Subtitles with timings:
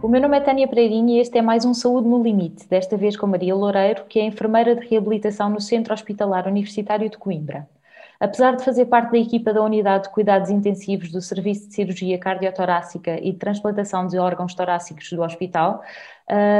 [0.00, 2.96] O meu nome é Tânia Pereirinho e este é mais um Saúde no Limite, desta
[2.96, 7.68] vez com Maria Loureiro, que é enfermeira de reabilitação no Centro Hospitalar Universitário de Coimbra.
[8.20, 12.18] Apesar de fazer parte da equipa da Unidade de Cuidados Intensivos do Serviço de Cirurgia
[12.18, 15.82] Cardiotorácica e de Transplantação de Órgãos Torácicos do hospital,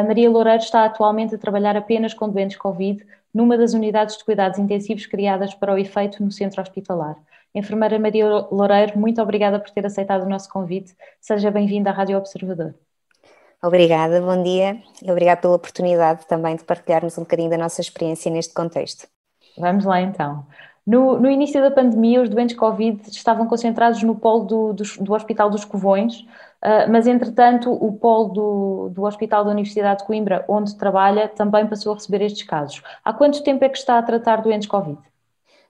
[0.06, 4.58] Maria Loureiro está atualmente a trabalhar apenas com doentes Covid numa das unidades de cuidados
[4.58, 7.16] intensivos criadas para o efeito no centro hospitalar.
[7.52, 10.94] Enfermeira Maria Loureiro, muito obrigada por ter aceitado o nosso convite.
[11.20, 12.72] Seja bem-vinda à Rádio Observador.
[13.60, 18.30] Obrigada, bom dia e obrigada pela oportunidade também de partilharmos um bocadinho da nossa experiência
[18.30, 19.08] neste contexto.
[19.58, 20.46] Vamos lá então.
[20.88, 25.12] No, no início da pandemia, os doentes Covid estavam concentrados no polo do, do, do
[25.12, 30.46] Hospital dos Covões, uh, mas entretanto o polo do, do Hospital da Universidade de Coimbra,
[30.48, 32.82] onde trabalha, também passou a receber estes casos.
[33.04, 34.98] Há quanto tempo é que está a tratar doentes Covid?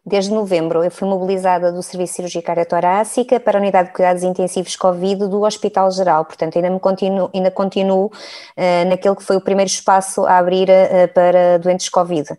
[0.06, 4.22] Desde novembro, eu fui mobilizada do Serviço de Cirurgia Cardiothorácica para a Unidade de Cuidados
[4.22, 9.36] Intensivos Covid do Hospital Geral, portanto ainda, me continuo, ainda continuo uh, naquele que foi
[9.36, 12.38] o primeiro espaço a abrir uh, para doentes Covid.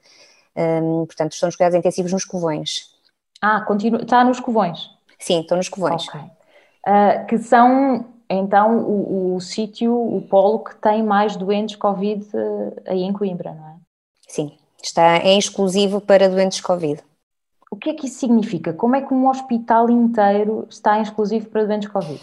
[0.56, 2.90] Um, portanto, estou nos cuidados intensivos nos covões.
[3.42, 4.90] Ah, continua, está nos covões?
[5.18, 6.06] Sim, estou nos covões.
[6.08, 12.26] Uh, que são, então, o, o sítio, o polo que tem mais doentes Covid
[12.86, 13.76] aí em Coimbra, não é?
[14.28, 17.02] Sim, está, é exclusivo para doentes Covid.
[17.72, 18.74] O que é que isso significa?
[18.74, 22.20] Como é que um hospital inteiro está exclusivo para doentes Covid?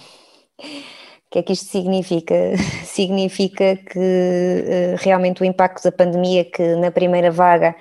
[1.36, 2.34] Que é que isto significa?
[2.86, 7.76] significa que uh, realmente o impacto da pandemia, que na primeira vaga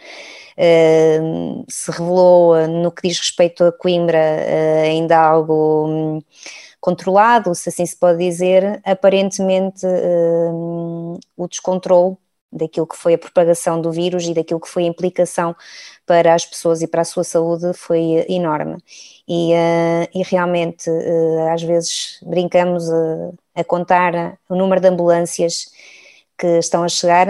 [0.57, 4.19] uh, se revelou uh, no que diz respeito a Coimbra
[4.83, 6.21] ainda algo um,
[6.81, 9.85] controlado, se assim se pode dizer, aparentemente
[11.37, 12.17] o descontrole
[12.51, 15.55] daquilo que foi a propagação do vírus e daquilo que foi a implicação
[16.05, 18.77] para as pessoas e para a sua saúde foi enorme.
[19.27, 25.71] E, uh, e realmente, uh, às vezes, brincamos uh, a contar o número de ambulâncias
[26.37, 27.27] que estão a chegar,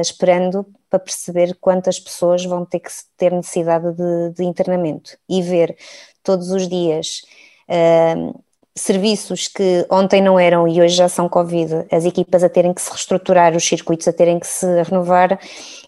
[0.00, 5.76] esperando para perceber quantas pessoas vão ter que ter necessidade de, de internamento e ver
[6.22, 7.22] todos os dias
[8.76, 12.82] serviços que ontem não eram e hoje já são Covid, as equipas a terem que
[12.82, 15.38] se reestruturar, os circuitos a terem que se renovar,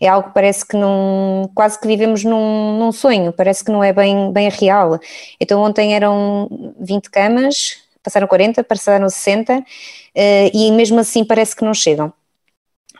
[0.00, 3.82] é algo que parece que não, quase que vivemos num, num sonho, parece que não
[3.82, 5.00] é bem, bem real.
[5.40, 9.64] Então ontem eram 20 camas, passaram 40, passaram 60
[10.14, 12.12] eh, e mesmo assim parece que não chegam.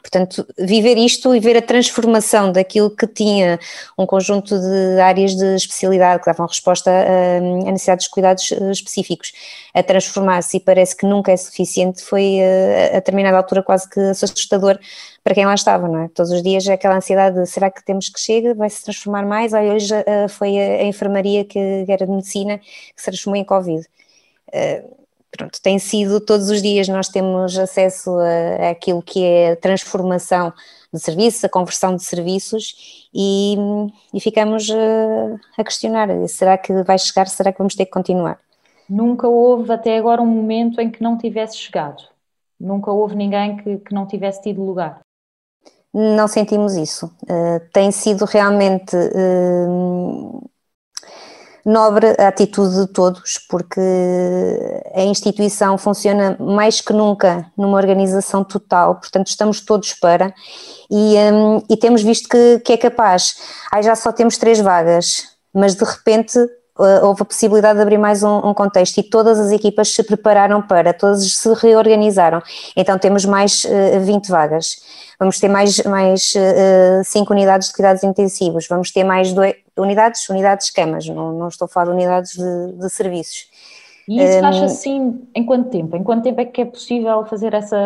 [0.03, 3.59] Portanto, viver isto e ver a transformação daquilo que tinha
[3.99, 7.41] um conjunto de áreas de especialidade que davam resposta a
[7.71, 9.33] necessidades de cuidados eh, específicos,
[9.75, 13.89] a transformar-se e parece que nunca é suficiente, foi a, eh, a determinada altura quase
[13.89, 14.79] que assustador
[15.25, 16.09] para quem lá estava, não é?
[16.09, 19.25] Todos os dias é aquela ansiedade de será que temos que chegar, vai se transformar
[19.27, 19.53] mais?
[19.53, 19.93] Olha, hoje
[20.29, 23.85] foi a, enfermaria que era de medicina que se transformou em Covid.
[25.37, 30.53] Pronto, tem sido todos os dias nós temos acesso a, aquilo que é a transformação
[30.93, 33.57] de serviços, a conversão de serviços e,
[34.15, 37.91] e ficamos a, eh, a questionar, será que vai chegar, será que vamos ter que
[37.91, 38.39] continuar?
[38.89, 42.03] Nunca houve até agora um momento em que não tivesse chegado?
[42.59, 45.01] Nunca houve ninguém que, que não tivesse tido lugar?
[45.93, 47.07] Não sentimos isso.
[47.25, 50.51] Uh, tem sido realmente uh,
[51.67, 53.81] nobre a atitude de todos, porque
[54.95, 60.33] a instituição funciona mais que nunca numa organização total, portanto estamos todos para,
[60.89, 63.35] e, um, e temos visto que, que é capaz.
[63.73, 66.39] Aí já só temos três vagas, mas de repente
[66.77, 70.61] houve a possibilidade de abrir mais um, um, contexto e todas as equipas se prepararam
[70.61, 72.43] para, todas se reorganizaram.
[72.77, 74.83] Então temos mais uh, 20 vagas.
[75.19, 80.29] Vamos ter mais, mais uh, cinco unidades de cuidados intensivos, vamos ter mais dois, unidades,
[80.29, 83.49] unidades camas, não, não estou a falar de unidades de, de serviços.
[84.07, 85.97] E isso faz assim em quanto tempo?
[85.97, 87.77] Em quanto tempo é que é possível fazer essa,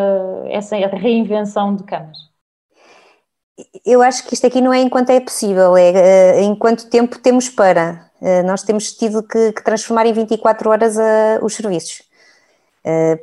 [0.49, 2.30] essa reinvenção de camas?
[3.85, 7.19] Eu acho que isto aqui não é enquanto é possível, é uh, em quanto tempo
[7.19, 8.09] temos para.
[8.21, 12.03] Uh, nós temos tido que, que, transformar em 24 horas uh, os serviços.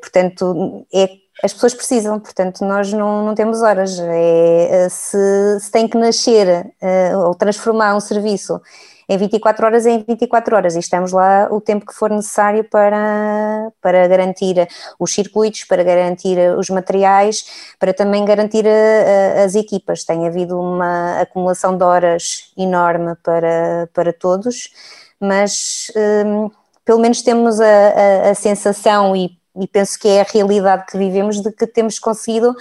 [0.01, 1.09] portanto, é
[1.43, 3.99] as pessoas precisam, portanto, nós não, não temos horas.
[4.01, 8.61] É, eh, se, se tem que nascer uh, ou transformar um serviço
[9.09, 12.65] em 24 horas, é em 24 horas e estamos lá o tempo que for necessário
[12.65, 14.69] para, para garantir
[14.99, 20.05] os circuitos, para garantir os materiais, para também garantir a, eh, a, as equipas.
[20.05, 24.71] Tem havido uma acumulação de horas enorme para, para todos,
[25.21, 25.91] mas
[26.27, 26.51] um,
[26.85, 31.43] pelo menos temos a, a sensação e e penso que é a realidade que vivemos
[31.43, 32.55] de que temos conseguido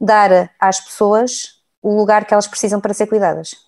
[0.00, 3.65] dar às pessoas o lugar que elas precisam para ser cuidadas.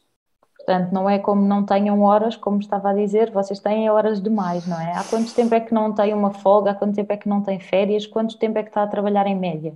[0.69, 4.67] Portanto, não é como não tenham horas, como estava a dizer, vocês têm horas demais,
[4.67, 4.93] não é?
[4.93, 6.73] Há quanto tempo é que não têm uma folga?
[6.73, 8.07] Há quanto tempo é que não têm férias?
[8.07, 9.75] Quanto tempo é que está a trabalhar em média?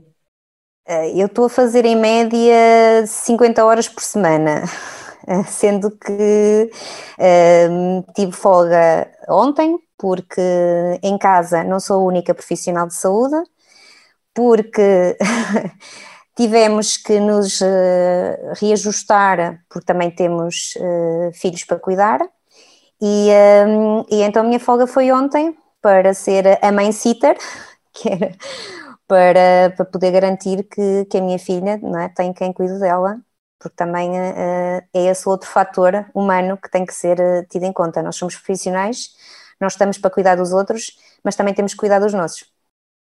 [0.87, 4.65] Eh, eu estou a fazer em média 50 horas por semana,
[5.49, 6.71] sendo que
[7.71, 10.43] um, tive folga ontem, porque
[11.03, 13.43] em casa não sou a única profissional de saúde,
[14.35, 15.17] porque
[16.37, 22.21] tivemos que nos uh, reajustar, porque também temos uh, filhos para cuidar,
[23.01, 23.31] e,
[23.67, 27.37] um, e então a minha folga foi ontem para ser a mãe sitter,
[27.93, 28.33] que era
[29.07, 33.21] para, para poder garantir que, que a minha filha não é, tem quem cuide dela,
[33.59, 37.19] porque também uh, é esse outro fator humano que tem que ser
[37.49, 38.03] tido em conta.
[38.03, 39.11] Nós somos profissionais,
[39.61, 42.51] nós estamos para cuidar dos outros, mas também temos que cuidar dos nossos.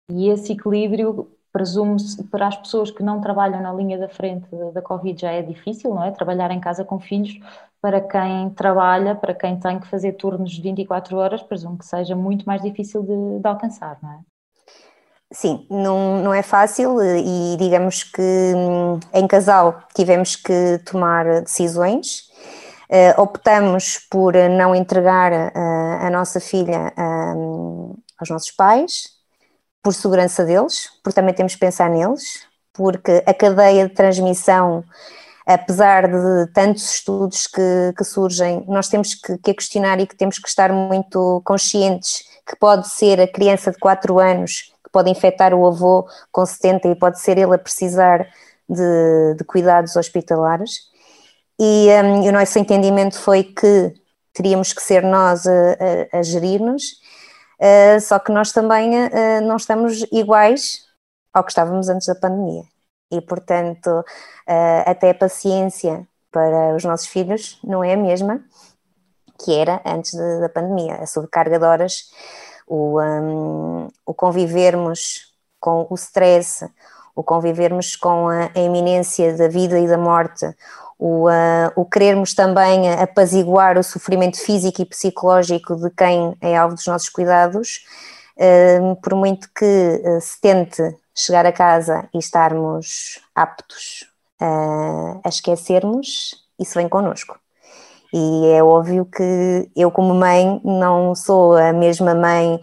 [0.09, 4.81] E esse equilíbrio, presume-se, para as pessoas que não trabalham na linha da frente da,
[4.81, 6.11] Covid já é difícil, não é?
[6.11, 7.39] Trabalhar em casa com filhos,
[7.81, 12.13] para quem trabalha, para quem tem que fazer turnos de 24 horas, presumo que seja
[12.13, 14.19] muito mais difícil de, de alcançar, não é?
[15.31, 22.25] Sim, não, não é fácil e digamos que hum, em casal tivemos que tomar decisões.
[22.89, 29.14] Uh, optamos por não entregar uh, a nossa filha uh, aos nossos pais,
[29.85, 34.83] por segurança deles, porque também temos que pensar neles, porque a cadeia de transmissão,
[35.45, 40.39] apesar de tantos estudos que, que surgem, nós temos que, que questionar e que temos
[40.39, 45.67] que estar muito conscientes que pode ser a criança de 4 anos pode infectar o
[45.67, 48.25] avô com 70 e pode ser ele a precisar
[48.69, 50.83] de, de cuidados hospitalares.
[51.59, 53.93] E um, o nosso entendimento foi que
[54.31, 55.51] teríamos que ser nós a,
[56.13, 57.01] a, a gerir-nos,
[57.59, 60.85] uh, só que nós também uh, não estamos iguais
[61.33, 62.63] ao que estávamos antes da pandemia.
[63.11, 68.43] E, portanto, uh, até a paciência para os nossos filhos não é a mesma
[69.37, 70.95] que era antes de, da pandemia.
[70.95, 72.09] A sobrecarga de horas
[72.67, 76.69] o, um, o convivermos com o stress,
[77.15, 80.45] o convivermos com a, a iminência da vida e da morte,
[80.97, 86.75] o, uh, o querermos também apaziguar o sofrimento físico e psicológico de quem é alvo
[86.75, 87.85] dos nossos cuidados,
[88.37, 90.81] uh, por muito que uh, se tente
[91.13, 97.39] chegar a casa e estarmos aptos a esquecermos, isso vem connosco.
[98.13, 102.59] E é óbvio que eu, como mãe, não sou a mesma mãe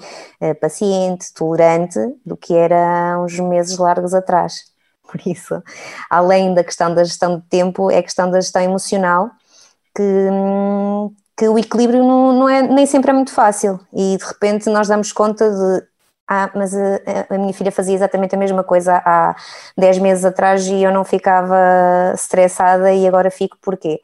[0.61, 4.72] paciente, tolerante, do que era há uns meses largos atrás.
[5.03, 5.63] Por isso,
[6.09, 9.31] além da questão da gestão de tempo, é a questão da gestão emocional,
[9.95, 10.03] que,
[11.37, 13.79] que o equilíbrio não, não é, nem sempre é muito fácil.
[13.93, 15.87] E de repente nós damos conta de
[16.29, 16.79] ah, mas a,
[17.31, 19.37] a, minha filha fazia exatamente a mesma coisa há
[19.77, 21.57] 10 meses atrás e eu não ficava
[22.15, 24.01] estressada e agora fico porquê?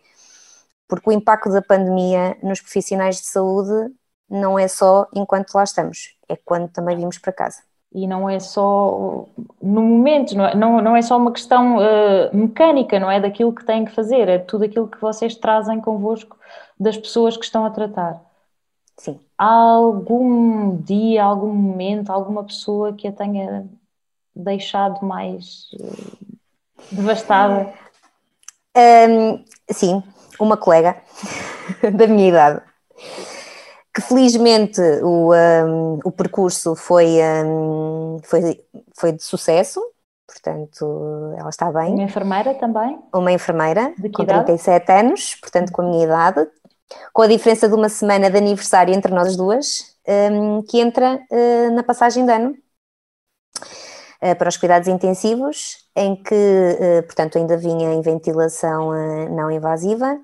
[0.89, 3.95] porque o impacto da pandemia nos profissionais de saúde
[4.29, 7.63] não é só enquanto lá estamos, é quando também vimos para casa.
[7.93, 9.27] E não é só
[9.63, 13.55] no momento, não é, não, não é só uma questão uh, mecânica, não é daquilo
[13.55, 16.37] que têm que fazer, é tudo aquilo que vocês trazem convosco
[16.79, 18.21] das pessoas que estão a tratar.
[18.97, 19.19] Sim.
[19.39, 23.67] Há algum dia, algum momento, alguma pessoa que a tenha
[24.35, 26.37] deixado mais uh,
[26.93, 27.73] devastada?
[28.77, 30.03] Um, sim,
[30.39, 31.01] uma colega
[31.95, 32.63] da minha idade,
[33.99, 38.65] que felizmente o, um, o percurso foi, um, foi,
[38.97, 39.83] foi de sucesso,
[40.25, 41.95] portanto ela está bem.
[41.95, 42.97] Uma enfermeira também?
[43.13, 44.45] Uma enfermeira, com idade?
[44.47, 46.49] 37 anos, portanto com a minha idade,
[47.13, 51.75] com a diferença de uma semana de aniversário entre nós duas, um, que entra uh,
[51.75, 52.55] na passagem de ano
[54.23, 58.93] uh, para os cuidados intensivos, em que, uh, portanto, ainda vinha em ventilação
[59.29, 60.21] não invasiva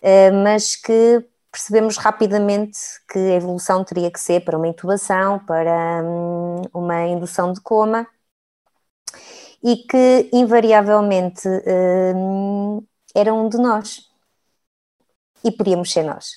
[0.00, 1.24] eh, mas que
[1.58, 2.78] percebemos rapidamente
[3.10, 8.06] que a evolução teria que ser para uma intubação, para hum, uma indução de coma
[9.62, 11.48] e que invariavelmente
[12.14, 12.80] hum,
[13.12, 14.02] era um de nós
[15.42, 16.34] e podíamos ser nós.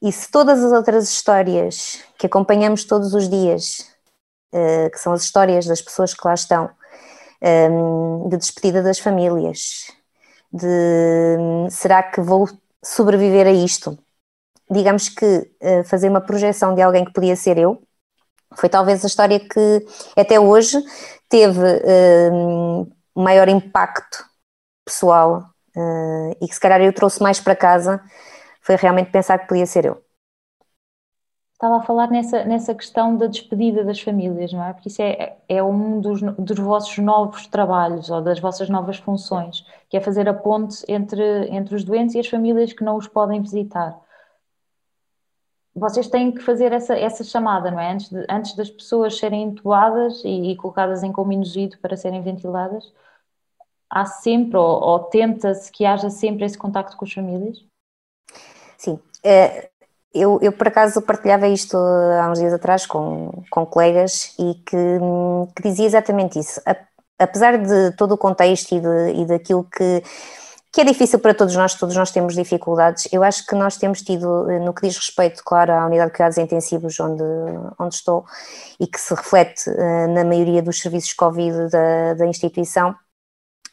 [0.00, 3.90] E se todas as outras histórias que acompanhamos todos os dias,
[4.52, 6.70] eh, que são as histórias das pessoas que lá estão,
[7.42, 9.90] hum, de despedida das famílias,
[10.52, 11.36] de
[11.70, 12.48] será que vou
[12.86, 13.98] sobreviver a isto?
[14.70, 17.82] Digamos que eh, fazer uma projeção de alguém que podia ser eu
[18.54, 20.82] foi talvez a história que até hoje
[21.28, 22.30] teve eh,
[23.14, 24.24] maior impacto
[24.84, 28.00] pessoal uh, e que se calhar eu trouxe mais para casa
[28.60, 30.02] foi realmente pensar que podia ser eu.
[31.52, 34.74] Estava a falar nessa, nessa questão da despedida das famílias, não é?
[34.74, 39.64] Porque isso é, é um dos, dos vossos novos trabalhos ou das vossas novas funções,
[39.88, 43.06] que é fazer a ponte entre, entre os doentes e as famílias que não os
[43.06, 43.98] podem visitar.
[45.74, 47.92] Vocês têm que fazer essa, essa chamada, não é?
[47.92, 52.22] Antes, de, antes das pessoas serem entubadas e, e colocadas em coma induzido para serem
[52.22, 52.92] ventiladas,
[53.90, 57.64] há sempre, ou, ou tenta-se que haja sempre esse contacto com as famílias?
[58.78, 58.98] Sim.
[59.22, 59.68] É,
[60.12, 64.76] eu, eu, por acaso partilhava isto há uns dias atrás com, com colegas e que,
[65.54, 66.60] que dizia exatamente isso.
[67.18, 70.02] Apesar de todo o contexto e, de, e daquilo que,
[70.72, 74.02] que é difícil para todos nós, todos nós temos dificuldades, eu acho que nós temos
[74.02, 77.24] tido, no que diz respeito, claro, à unidade de cuidados intensivos onde,
[77.78, 78.26] onde estou
[78.78, 82.94] e que se reflete uh, na maioria dos serviços Covid da, da instituição,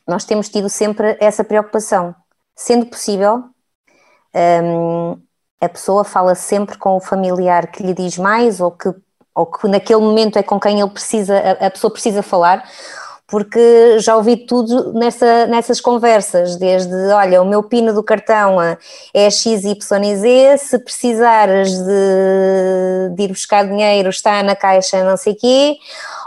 [0.08, 2.16] nós temos tido sempre essa preocupação.
[2.56, 3.44] Sendo possível,
[4.64, 5.22] um,
[5.60, 8.94] a pessoa fala sempre com o familiar que lhe diz mais ou que,
[9.34, 12.64] ou que naquele momento é com quem ele precisa, a, a pessoa precisa falar,
[13.28, 18.78] porque já ouvi tudo nessa, nessas conversas, desde, olha, o meu pino do cartão é
[19.32, 25.78] XYZ, se precisares de, de ir buscar dinheiro está na caixa não sei quê,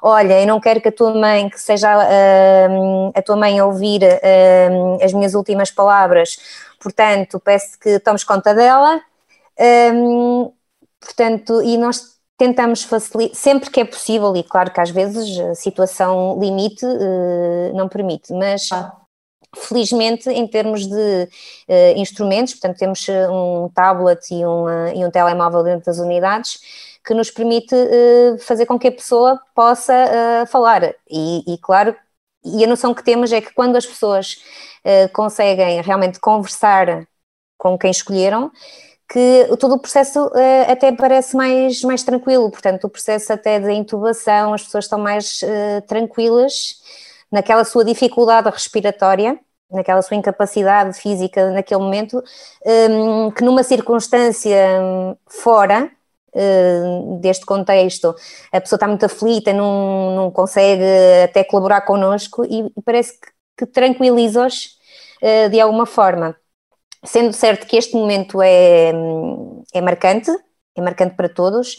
[0.02, 3.66] olha, eu não quero que a tua mãe, que seja uh, a tua mãe a
[3.66, 6.38] ouvir uh, as minhas últimas palavras,
[6.80, 9.00] portanto, peço que tomes conta dela,
[9.94, 10.50] um,
[11.00, 15.54] portanto, e nós tentamos facilitar, sempre que é possível, e claro que às vezes a
[15.54, 18.94] situação limite uh, não permite, mas ah.
[19.56, 20.94] felizmente em termos de
[21.68, 26.58] uh, instrumentos, portanto temos eh, um tablet e, um e um telemóvel dentro das unidades,
[27.04, 31.96] que nos permite uh, fazer com que a pessoa possa falar, e, e claro,
[32.44, 34.36] e a noção que temos é que quando as pessoas
[35.12, 37.08] conseguem realmente conversar
[37.58, 38.52] com quem escolheram,
[39.08, 43.72] que todo o processo uh, até parece mais, mais tranquilo, portanto, o processo até de
[43.72, 46.80] intubação, as pessoas estão mais uh, tranquilas
[47.30, 49.38] naquela sua dificuldade respiratória,
[49.70, 52.22] naquela sua incapacidade física naquele momento,
[52.90, 54.56] um, que numa circunstância
[55.28, 55.90] fora
[56.34, 58.14] uh, deste contexto,
[58.52, 60.82] a pessoa está muito aflita, não, não consegue
[61.24, 64.76] até colaborar connosco e parece que, que tranquiliza-os
[65.50, 66.36] de alguma forma.
[67.04, 68.92] Sendo certo que este momento é,
[69.72, 70.30] é marcante,
[70.74, 71.78] é marcante para todos,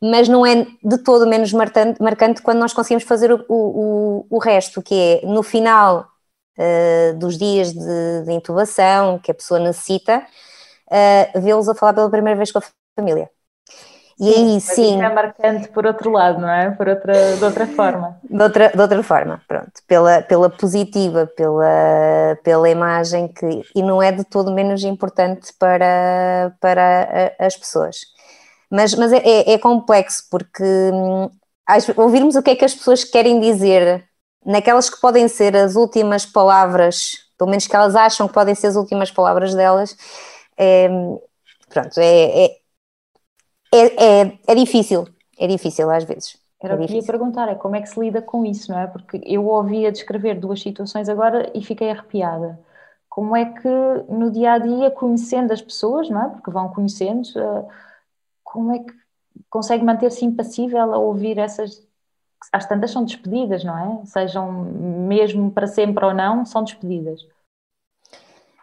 [0.00, 4.38] mas não é de todo menos marcante, marcante quando nós conseguimos fazer o, o, o
[4.38, 6.06] resto, que é no final
[6.58, 10.26] uh, dos dias de, de, intubação que a pessoa necessita,
[10.88, 12.62] uh, vê-los a falar pela primeira vez com a
[12.98, 13.30] família.
[14.18, 15.02] E aí sim.
[15.02, 16.70] é marcante por outro lado, não é?
[16.70, 18.18] Por outra, de outra forma.
[18.22, 19.72] De outra, de outra forma, pronto.
[19.86, 23.62] Pela, pela positiva, pela, pela imagem que.
[23.74, 27.96] E não é de todo menos importante para, para as pessoas.
[28.70, 31.30] Mas, mas é, é, é complexo, porque hum,
[31.96, 34.04] ouvirmos o que é que as pessoas querem dizer,
[34.44, 38.68] naquelas que podem ser as últimas palavras, pelo menos que elas acham que podem ser
[38.68, 39.96] as últimas palavras delas,
[40.58, 40.88] é,
[41.68, 42.65] pronto, é, é
[43.72, 45.06] é, é, é difícil,
[45.38, 46.38] é difícil às vezes.
[46.60, 48.86] Era o que ia perguntar, é como é que se lida com isso, não é?
[48.86, 52.58] Porque eu ouvia descrever duas situações agora e fiquei arrepiada.
[53.08, 53.68] Como é que
[54.08, 56.28] no dia a dia, conhecendo as pessoas, não é?
[56.30, 57.64] Porque vão conhecendo, eh,
[58.42, 58.92] como é que
[59.50, 61.86] consegue manter-se impassível a ouvir essas.
[62.52, 64.06] Às tantas são despedidas, não é?
[64.06, 67.26] Sejam mesmo para sempre ou não, são despedidas.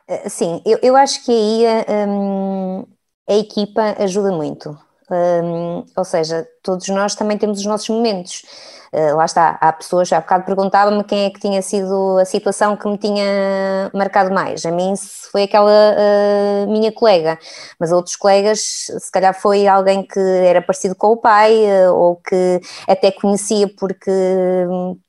[0.08, 2.86] Eh, sim, eu, eu acho que aí hum,
[3.28, 4.78] a equipa ajuda muito.
[5.14, 8.44] Um, ou seja, todos nós também temos os nossos momentos.
[8.92, 12.78] Uh, lá está, há pessoas, há bocado perguntava-me quem é que tinha sido a situação
[12.78, 14.66] que me tinha marcado mais.
[14.66, 14.94] A mim
[15.32, 17.40] foi aquela uh, minha colega,
[17.80, 21.54] mas outros colegas, se calhar foi alguém que era parecido com o pai
[21.88, 24.12] uh, ou que até conhecia porque,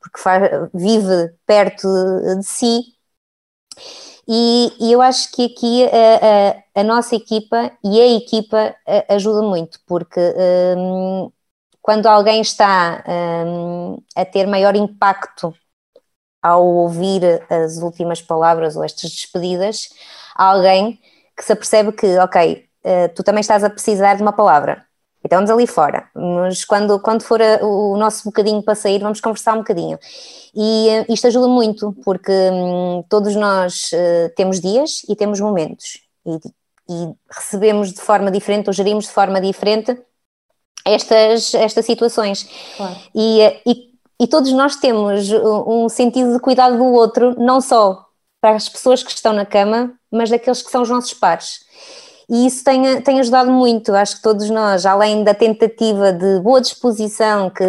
[0.00, 1.86] porque faz, vive perto
[2.38, 2.94] de si
[4.28, 8.74] e, e eu acho que aqui a, a, a, nossa equipa e a equipa
[9.08, 10.20] ajuda muito, porque
[10.76, 11.30] um,
[11.82, 13.04] quando alguém está
[13.46, 15.54] um, a ter maior impacto
[16.42, 19.88] ao ouvir as últimas palavras ou estas despedidas,
[20.34, 20.98] alguém
[21.36, 22.68] que se apercebe que, ok,
[23.14, 24.83] tu também estás a precisar de uma palavra,
[25.24, 29.20] então vamos ali fora, mas quando, quando for a, o nosso bocadinho para sair, vamos
[29.22, 29.98] conversar um bocadinho.
[30.54, 36.02] E uh, isto ajuda muito, porque um, todos nós uh, temos dias e temos momentos,
[36.26, 36.36] e,
[36.90, 39.98] e, recebemos de forma diferente, ou gerimos de forma diferente
[40.84, 42.46] estas, estas situações.
[42.76, 42.96] Claro.
[43.14, 45.30] E, uh, e, e todos nós temos
[45.66, 48.04] um sentido de cuidado do outro, não só
[48.42, 51.63] para as pessoas que estão na cama, mas daqueles que são os nossos pares.
[52.28, 56.60] E isso tem, tem ajudado muito, acho que todos nós, além da tentativa de boa
[56.60, 57.64] disposição que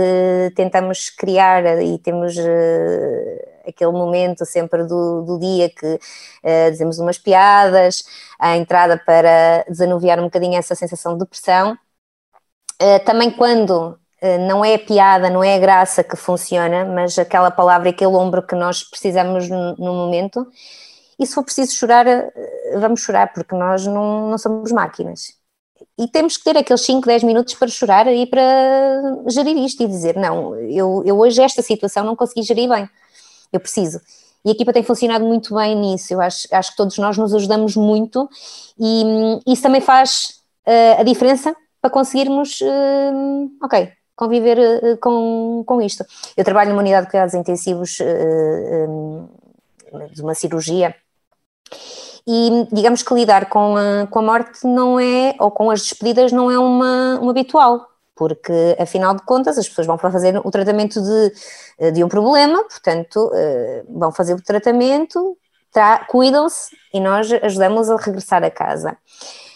[0.56, 7.18] tentamos criar e temos uh, aquele momento sempre do, do dia que uh, dizemos umas
[7.18, 8.06] piadas,
[8.40, 11.78] a entrada para desanuviar um bocadinho essa sensação de depressão.
[12.82, 14.00] Uh, também quando
[14.48, 18.42] não é a piada, não é a graça que funciona, mas aquela palavra aquele ombro
[18.42, 20.48] que nós precisamos no, no momento,
[21.20, 22.06] e se for preciso chorar,
[22.80, 25.34] vamos chorar, porque nós não, não somos máquinas.
[25.98, 28.42] E temos que ter aqueles 5, 10 minutos para chorar e para
[29.28, 32.90] gerir isto e dizer: não, eu, eu hoje esta situação não consegui gerir bem,
[33.52, 34.00] eu preciso.
[34.44, 37.34] E a equipa tem funcionado muito bem nisso, eu acho, acho que todos nós nos
[37.34, 38.30] ajudamos muito
[38.80, 39.04] e
[39.48, 46.06] isso também faz uh, a diferença para conseguirmos, uh, ok, conviver uh, com, com isto.
[46.38, 49.28] Eu trabalho numa unidade de cuidados intensivos um,
[50.12, 50.96] de uma cirurgia
[52.28, 56.32] e digamos que lidar com a, com a morte não é, ou com as despedidas
[56.32, 61.00] não é uma, uma habitual, porque afinal de contas as pessoas vão fazer o tratamento
[61.02, 65.38] de, de um problema, portanto eh, vão fazer o tratamento,
[66.08, 68.98] cuidam-se e nós ajudamos a regressar a casa.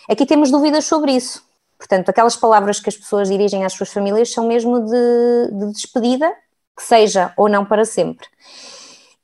[0.09, 1.41] Aqui temos dúvidas sobre isso,
[1.77, 6.31] portanto aquelas palavras que as pessoas dirigem às suas famílias são mesmo de, de despedida,
[6.75, 8.27] que seja ou não para sempre.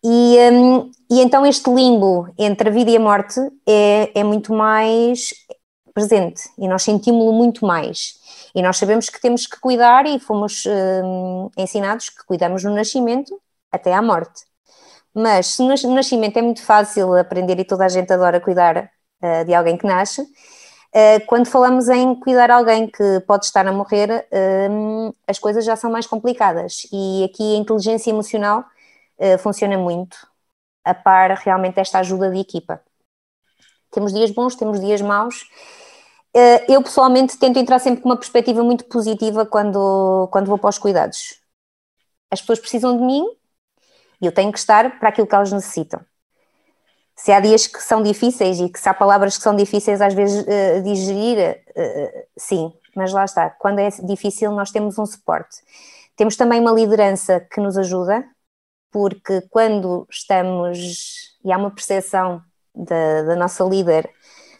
[0.07, 4.53] E, um, e então este limbo entre a vida e a morte é, é muito
[4.53, 5.33] mais
[5.95, 8.13] presente e nós sentimos-lo muito mais.
[8.53, 10.63] E nós sabemos que temos que cuidar e fomos
[11.03, 13.35] um, ensinados que cuidamos no nascimento
[13.71, 14.43] até à morte.
[15.12, 18.91] Mas se no nascimento é muito fácil aprender e toda a gente adora cuidar
[19.24, 23.71] uh, de alguém que nasce, uh, quando falamos em cuidar alguém que pode estar a
[23.71, 26.85] morrer, uh, as coisas já são mais complicadas.
[26.93, 28.65] E aqui a inteligência emocional
[29.19, 30.17] uh, funciona muito
[30.84, 32.81] a par realmente desta ajuda de equipa.
[33.91, 35.41] Temos dias bons, temos dias maus.
[36.36, 40.69] Uh, eu pessoalmente tento entrar sempre com uma perspectiva muito positiva quando, quando vou para
[40.69, 41.39] os cuidados.
[42.29, 43.25] As pessoas precisam de mim
[44.22, 46.01] e eu tenho que estar para aquilo que elas necessitam.
[47.15, 50.13] Se há dias que são difíceis e que se há palavras que são difíceis às
[50.13, 53.50] vezes uh, digerir, uh, sim, mas lá está.
[53.50, 55.57] Quando é difícil, nós temos um suporte.
[56.18, 58.25] Temos também uma liderança que nos ajuda,
[58.96, 62.42] porque quando estamos, e há uma percepção
[62.74, 64.10] da, da nossa líder,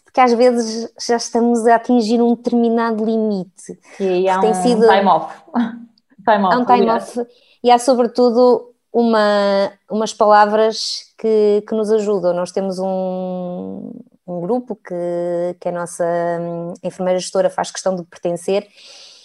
[0.04, 3.80] porque às vezes já estamos a atingir um determinado limite.
[3.98, 5.34] E há tem um sido, time off.
[6.28, 6.54] time off.
[6.54, 7.28] Há um time off
[7.64, 12.34] e há sobretudo uma, umas palavras que, que nos ajudam.
[12.34, 13.94] Nós temos um,
[14.28, 16.04] um grupo que, que a nossa
[16.42, 18.68] hum, enfermeira gestora faz questão de pertencer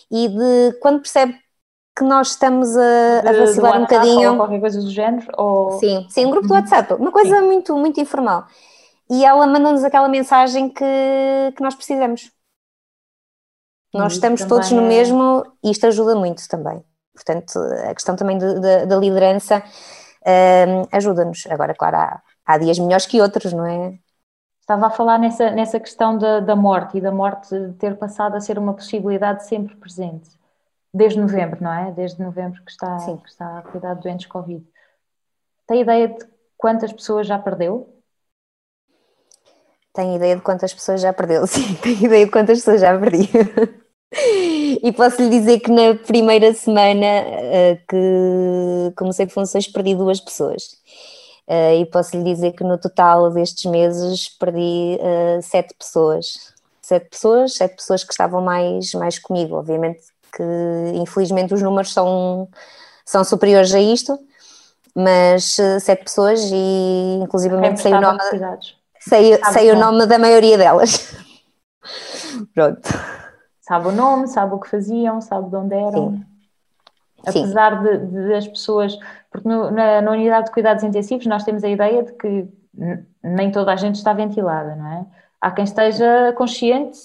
[0.08, 1.36] e de quando percebe
[2.00, 4.30] que nós estamos a, a vacilar um bocadinho.
[4.30, 5.26] Ou qualquer coisa do género?
[5.36, 5.72] Ou...
[5.72, 8.46] Sim, sim, um grupo do WhatsApp, uma coisa muito, muito informal.
[9.10, 12.32] E ela manda-nos aquela mensagem que, que nós precisamos.
[13.92, 14.88] Nós estamos todos no é...
[14.88, 16.82] mesmo e isto ajuda muito também.
[17.12, 17.58] Portanto,
[17.90, 19.62] a questão também da liderança
[20.26, 21.44] um, ajuda-nos.
[21.50, 23.98] Agora, claro, há, há dias melhores que outros, não é?
[24.60, 28.40] Estava a falar nessa, nessa questão da, da morte e da morte ter passado a
[28.40, 30.39] ser uma possibilidade sempre presente
[30.92, 31.92] desde novembro, não é?
[31.92, 33.16] Desde novembro que está, Sim.
[33.18, 34.66] que está a cuidar de doentes Covid.
[35.66, 36.26] Tem ideia de
[36.56, 37.96] quantas pessoas já perdeu?
[39.92, 43.28] Tenho ideia de quantas pessoas já perdeu, sim, tenho ideia de quantas pessoas já perdi.
[44.82, 50.20] e posso lhe dizer que na primeira semana uh, que comecei de funções perdi duas
[50.20, 50.80] pessoas.
[51.48, 56.54] Uh, e posso lhe dizer que no total destes meses perdi uh, sete pessoas.
[56.80, 59.56] Sete pessoas, sete pessoas que estavam mais, mais comigo.
[59.56, 60.42] Obviamente que
[60.94, 62.48] infelizmente os números são,
[63.04, 64.18] são superiores a isto,
[64.94, 68.18] mas uh, sete pessoas e inclusivamente sei o nome,
[68.98, 71.14] sei, sei o nome da maioria delas.
[72.54, 72.88] Pronto.
[73.60, 76.24] Sabe o nome, sabe o que faziam, sabe de onde eram.
[77.28, 77.40] Sim.
[77.42, 78.98] Apesar de, de, as pessoas,
[79.30, 82.48] porque no, na, na, unidade de cuidados intensivos nós temos a ideia de que
[83.22, 85.06] nem toda a gente está ventilada, não é?
[85.40, 86.98] Há quem esteja consciente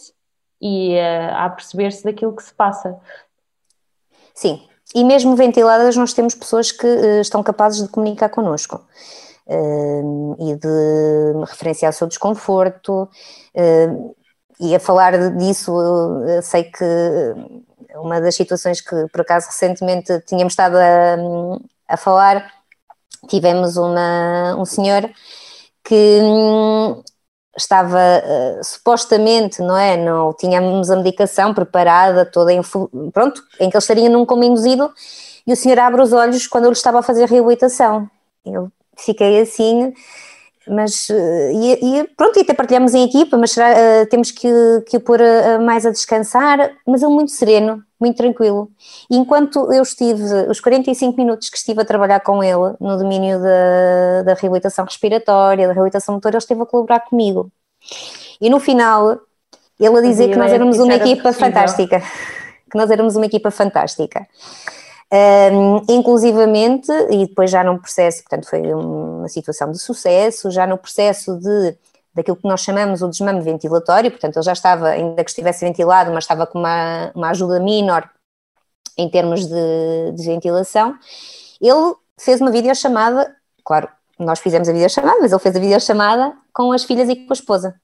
[0.65, 2.97] e uh, a perceber-se daquilo que se passa.
[4.33, 8.83] Sim, e mesmo ventiladas nós temos pessoas que uh, estão capazes de comunicar connosco
[9.45, 13.07] uh, e de referenciar o seu desconforto
[14.59, 15.71] e a falar disso
[16.41, 16.85] sei que
[17.95, 22.49] uma das situações que por acaso recentemente tínhamos estado a, a falar
[23.27, 25.09] tivemos uma, um senhor
[25.83, 27.03] que hum,
[27.57, 29.95] estava uh, supostamente, não é?
[29.97, 32.61] Não tínhamos a medicação preparada, toda em,
[33.13, 34.91] pronto, em que ele estaria num coma induzido
[35.47, 38.09] e o senhor abre os olhos quando ele estava a fazer a reabilitação.
[38.45, 39.93] Eu fiquei assim,
[40.67, 44.49] mas e, e, pronto, e até partilhamos em equipa, mas será, uh, temos que,
[44.87, 48.69] que o pôr uh, mais a descansar, mas ele muito sereno, muito tranquilo.
[49.09, 53.39] E enquanto eu estive, os 45 minutos que estive a trabalhar com ele no domínio
[53.39, 57.51] da, da reabilitação respiratória, da reabilitação motora, ele esteve a colaborar comigo.
[58.41, 59.19] E no final,
[59.79, 62.01] ele a dizer que nós éramos uma equipa fantástica,
[62.71, 64.27] que nós éramos uma equipa fantástica.
[65.13, 70.77] Um, inclusivamente, e depois já num processo, portanto foi uma situação de sucesso, já no
[70.77, 71.77] processo de
[72.13, 76.11] daquilo que nós chamamos o desmame ventilatório, portanto ele já estava, ainda que estivesse ventilado,
[76.11, 78.09] mas estava com uma, uma ajuda menor
[78.97, 80.97] em termos de, de ventilação,
[81.61, 86.71] ele fez uma videochamada, claro, nós fizemos a videochamada, mas ele fez a videochamada com
[86.71, 87.75] as filhas e com a esposa.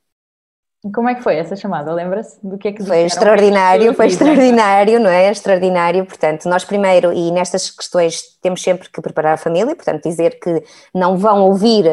[0.94, 1.94] Como é que foi essa chamada?
[1.94, 5.30] Lembra-se do que é que Foi extraordinário, foi extraordinário, não é?
[5.30, 6.04] Extraordinário.
[6.06, 10.64] Portanto, nós primeiro, e nestas questões temos sempre que preparar a família, portanto, dizer que
[10.92, 11.86] não vão ouvir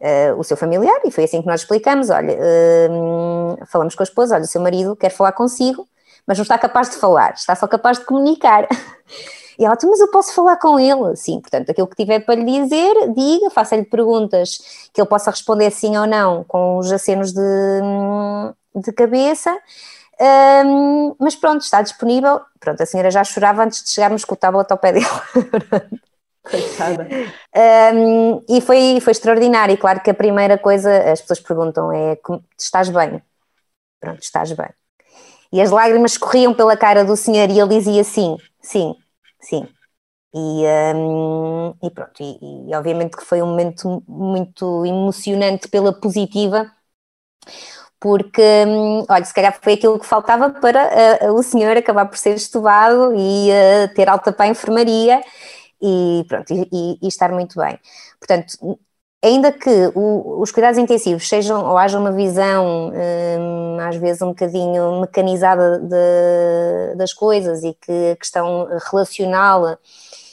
[0.00, 4.04] uh, o seu familiar, e foi assim que nós explicamos: olha, uh, falamos com a
[4.04, 5.88] esposa, olha, o seu marido quer falar consigo,
[6.26, 8.68] mas não está capaz de falar, está só capaz de comunicar.
[9.60, 11.14] E ela, mas eu posso falar com ele?
[11.16, 14.58] Sim, portanto, aquilo que tiver para lhe dizer, diga, faça-lhe perguntas
[14.94, 17.40] que ele possa responder sim ou não, com os acenos de,
[18.74, 19.56] de cabeça.
[20.66, 22.40] Um, mas pronto, está disponível.
[22.58, 25.06] Pronto, a senhora já chorava antes de chegarmos com o tablet ao pé dele.
[26.50, 27.08] Coitada.
[27.94, 29.74] Um, e foi, foi extraordinário.
[29.74, 32.18] E claro que a primeira coisa, as pessoas perguntam é:
[32.58, 33.22] estás bem?
[34.00, 34.68] Pronto, estás bem.
[35.52, 38.94] E as lágrimas corriam pela cara do senhor e ele dizia sim, sim,
[39.40, 39.68] sim.
[40.34, 40.64] E,
[40.96, 46.70] um, e pronto, e, e, obviamente que foi um momento muito emocionante pela positiva,
[47.98, 52.16] porque, um, olha, se calhar foi aquilo que faltava para uh, o senhor acabar por
[52.16, 55.20] ser estubado e uh, ter alta para a enfermaria
[55.82, 57.78] e pronto, e, e, estar muito bem.
[58.18, 58.78] Portanto,
[59.22, 64.28] ainda que o, os cuidados intensivos sejam ou haja uma visão hum, às vezes um
[64.28, 69.78] bocadinho mecanizada de, das coisas e que a questão relacional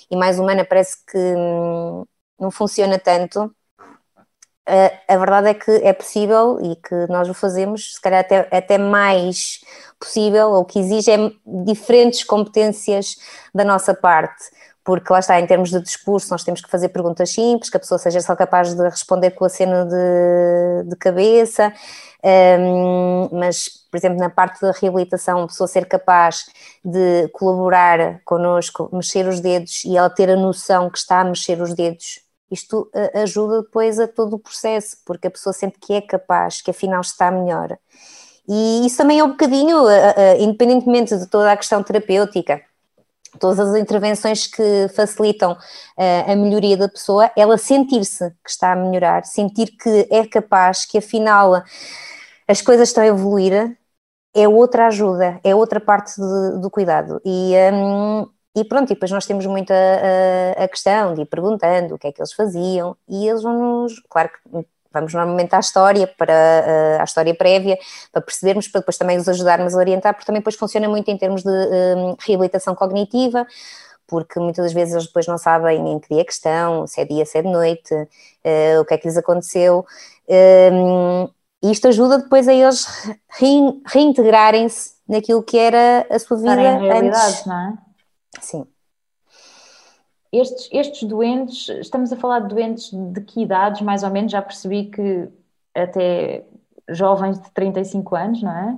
[0.10, 2.06] e mais humana parece que hum,
[2.40, 3.54] não funciona tanto,
[4.68, 8.48] a, a, verdade é que é possível e que nós o fazemos, se calhar até,
[8.52, 9.62] até mais
[9.98, 11.18] possível, ou que exige é
[11.66, 13.16] diferentes competências
[13.56, 14.44] da nossa parte
[14.88, 17.80] porque lá está, em termos de discurso, nós temos que fazer perguntas simples, que a
[17.82, 21.74] pessoa seja só capaz de responder com a cena de, de cabeça,
[22.58, 26.46] um, mas, por exemplo, na parte da reabilitação, a pessoa ser capaz
[26.86, 31.62] de colaborar connosco, mexer os dedos e ela ter a noção que está a mexer
[31.62, 36.00] os dedos, isto ajuda depois a todo o processo, porque a pessoa sente que é
[36.00, 37.78] capaz, que afinal está melhor.
[38.48, 39.80] E isso também é um bocadinho,
[40.40, 42.62] independentemente de toda a questão terapêutica,
[43.38, 48.76] todas as intervenções que facilitam uh, a melhoria da pessoa, ela sentir-se que está a
[48.76, 51.64] melhorar, sentir que é capaz, que afinal
[52.48, 53.78] as coisas estão a evoluir,
[54.36, 57.22] é outra ajuda, é outra parte de, do cuidado.
[57.26, 61.96] E, um, e pronto, e depois nós temos muita a, a, questão de ir perguntando
[61.96, 64.66] o que é que eles faziam, e eles vão nos, claro que
[64.98, 67.78] vamos normalmente à história, para, uh, à história prévia,
[68.12, 71.18] para percebermos, para depois também os ajudarmos a orientar, porque também depois funciona muito em
[71.18, 73.46] termos de um, reabilitação cognitiva,
[74.08, 77.02] porque muitas das vezes eles depois não sabem em que dia é que estão, se
[77.02, 79.86] é dia, se é de noite, uh, o que é que lhes aconteceu.
[80.30, 81.30] Um,
[81.64, 82.86] e isto ajuda depois a eles
[83.86, 87.46] reintegrarem-se naquilo que era a sua vida antes.
[87.46, 87.74] não é?
[88.40, 88.68] Sim.
[90.32, 94.32] Estes, estes doentes, estamos a falar de doentes de que idades, mais ou menos?
[94.32, 95.30] Já percebi que
[95.74, 96.44] até
[96.90, 98.78] jovens de 35 anos, não é?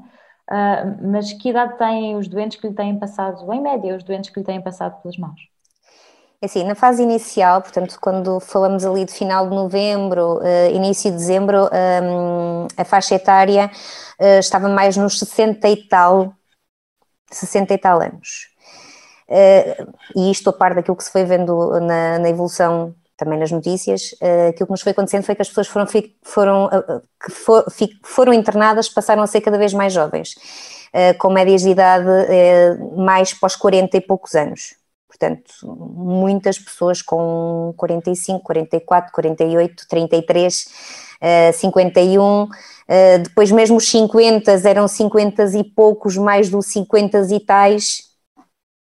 [0.52, 4.32] Uh, mas que idade têm os doentes que lhe têm passado, em média, os doentes
[4.32, 5.40] que lhe têm passado pelas mãos?
[6.42, 11.12] É assim, na fase inicial, portanto, quando falamos ali de final de novembro, uh, início
[11.12, 13.70] de dezembro, um, a faixa etária
[14.20, 16.34] uh, estava mais nos 60 e tal,
[17.30, 18.50] 60 e tal anos.
[19.30, 23.52] Uh, e isto a par daquilo que se foi vendo na, na evolução também nas
[23.52, 25.86] notícias, uh, aquilo que nos foi acontecendo foi que as pessoas foram,
[26.24, 27.64] foram, uh, que for,
[28.02, 30.34] foram internadas passaram a ser cada vez mais jovens,
[31.20, 32.10] com médias de idade
[32.98, 34.74] mais pós 40 e poucos anos.
[35.08, 40.68] Portanto, muitas pessoas com 45, 44, 48, 33,
[41.54, 42.48] 51,
[43.22, 48.09] depois mesmo os 50 eram 50 e poucos, mais dos 50 e tais,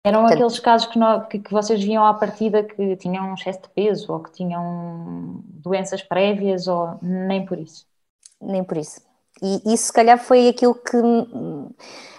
[0.05, 0.99] eram Portanto, aqueles casos que,
[1.31, 5.43] que, que, vocês viam à partida que tinham um excesso de peso ou que tinham
[5.45, 7.87] doenças prévias ou nem por isso?
[8.41, 9.09] Nem por isso.
[9.41, 10.97] E isso, se calhar, foi aquilo que,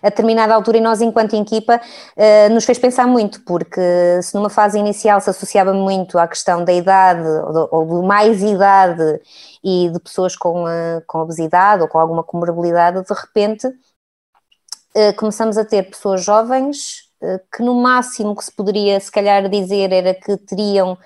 [0.01, 1.75] a determinada altura, e nós, enquanto equipa,
[2.15, 6.63] uh, nos fez pensar muito, porque se numa fase inicial se associava muito à questão
[6.63, 7.27] da idade,
[7.71, 9.21] ou de, mais idade,
[9.63, 15.57] e de pessoas com, uh, com obesidade ou com alguma comorbilidade, de repente uh, começamos
[15.57, 17.08] a ter pessoas jovens
[17.51, 20.97] que, no máximo que se poderia, se calhar, dizer era que teriam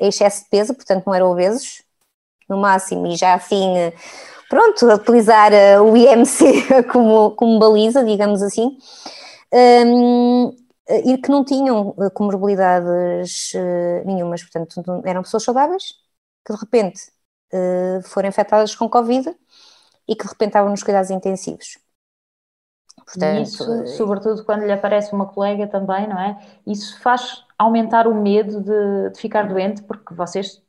[0.00, 1.82] excesso de peso, portanto, não eram obesos,
[2.48, 3.92] no máximo, e já assim
[4.50, 8.76] pronto, utilizar uh, o IMC como, como baliza, digamos assim,
[9.54, 10.54] um,
[11.04, 13.52] e que não tinham eh, comorbilidades
[14.04, 15.94] nenhumas, portanto, eram pessoas saudáveis
[16.44, 17.00] que de repente
[18.06, 19.32] foram infectadas com Covid
[20.08, 21.78] e que de repente estavam nos cuidados intensivos.
[23.04, 26.38] Portanto, isso, sobretudo quando lhe aparece uma colega também, não é?
[26.66, 30.62] Isso faz aumentar o medo de, de ficar doente, porque vocês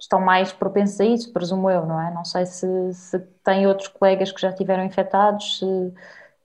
[0.00, 2.12] estão mais propensos a isso, presumo eu, não é?
[2.12, 5.92] Não sei se, se tem outros colegas que já tiveram infectados, se,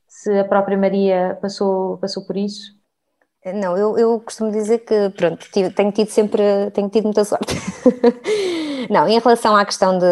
[0.08, 2.74] se a própria Maria passou, passou por isso.
[3.46, 7.54] Não, eu, eu costumo dizer que, pronto, tenho tido sempre, tenho tido muita sorte.
[8.90, 10.06] não, em relação à questão de,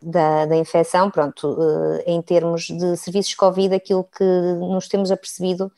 [0.00, 5.70] da, da infecção, pronto, eh, em termos de serviços Covid, aquilo que nos temos apercebido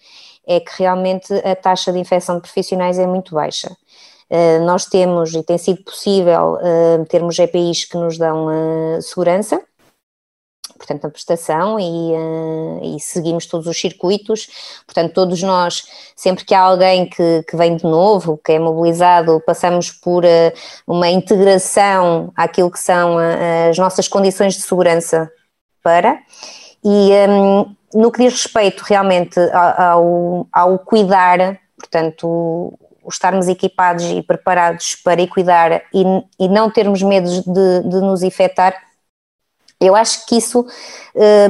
[0.47, 3.75] é que realmente a taxa de infecção de profissionais é muito baixa.
[4.29, 8.47] Eh, nós temos, e tem sido possível, eh, termos GPIs que nos dão
[9.03, 9.61] segurança,
[10.81, 14.49] portanto, na prestação e, e, seguimos todos os circuitos.
[14.87, 15.85] Portanto, todos nós,
[16.17, 20.25] sempre que há alguém que, que vem de novo, que é mobilizado, passamos por
[20.87, 23.17] uma integração àquilo que são
[23.69, 25.31] as nossas condições de segurança
[25.83, 26.19] para.
[26.83, 32.73] E um, no que diz respeito realmente ao, ao cuidar, portanto,
[33.09, 36.05] estarmos equipados e preparados para cuidar e,
[36.39, 38.75] e não termos medo de, de nos infectar,
[39.81, 40.67] eu acho que isso,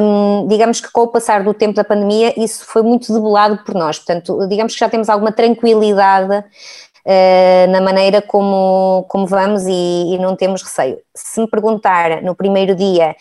[0.01, 3.75] hum, digamos que com o passar do tempo da pandemia, isso foi muito debelado por
[3.75, 3.99] nós.
[3.99, 10.19] Portanto, digamos que já temos alguma tranquilidade uh, na maneira como, como vamos e, e,
[10.19, 10.99] não temos receio.
[11.15, 13.17] Se me perguntar no primeiro dia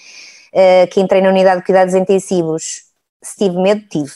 [0.53, 2.83] uh, que entrei na unidade de cuidados intensivos
[3.21, 4.11] se tive medo, tive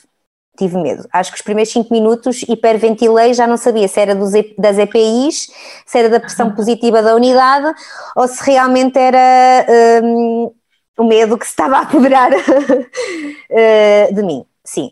[0.56, 1.08] tive medo.
[1.12, 5.48] Acho que os primeiros 5 minutos hiperventilei, já não sabia se era dos, das EPIs,
[5.86, 7.74] se era da pressão positiva da unidade
[8.16, 9.66] ou se realmente era
[10.04, 10.54] um,
[10.98, 14.46] o medo que se estava a apoderar uh, de mim.
[14.64, 14.92] Sim.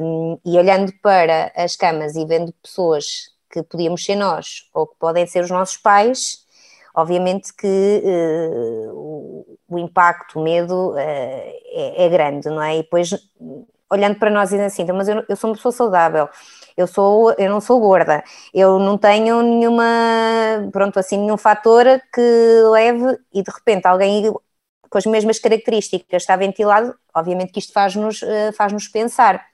[0.00, 4.96] Um, e olhando para as camas e vendo pessoas que podíamos ser nós ou que
[4.98, 6.46] podem ser os nossos pais,
[6.94, 12.76] obviamente que uh, o, impacto, o medo é, é, grande, não é?
[12.76, 13.10] E depois
[13.90, 16.28] olhando para nós e dizendo assim, então, mas eu sou uma pessoa saudável,
[16.76, 19.84] eu sou, eu não sou gorda, eu não tenho nenhuma,
[20.72, 22.20] pronto, assim, nenhum fator que
[22.72, 24.34] leve e de repente alguém
[24.96, 29.46] com as mesmas características está ventilado, obviamente que isto faz-nos eh, faz-nos pensar.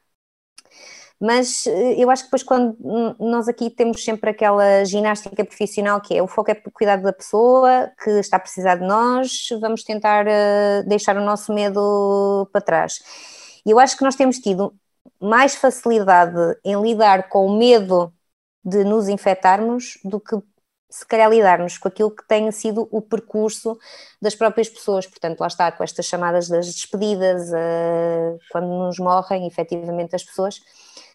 [1.21, 2.77] Mas eh, eu acho que depois quando
[3.19, 7.13] nós aqui temos sempre aquela ginástica profissional que é o foco é o cuidado da
[7.13, 12.61] pessoa que está a precisar de nós, vamos tentar eh, deixar o nosso medo para
[12.61, 13.01] trás.
[13.67, 14.73] E eu acho que nós temos tido
[15.21, 18.13] mais facilidade em lidar com o medo
[18.65, 20.37] de nos infectarmos do que
[20.93, 23.79] se calhar lidarmos com aquilo que tem sido o percurso
[24.21, 25.07] das próprias pessoas.
[25.07, 30.61] Portanto, lá está, com estas chamadas das despedidas, uh, quando nos morrem efetivamente as pessoas,